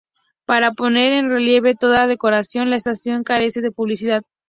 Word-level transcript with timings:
Para 0.47 0.71
poner 0.73 1.13
en 1.13 1.29
relieve 1.29 1.75
toda 1.75 1.99
la 1.99 2.07
decoración, 2.07 2.71
la 2.71 2.77
estación 2.77 3.23
carece 3.23 3.61
de 3.61 3.69
publicidad. 3.71 4.23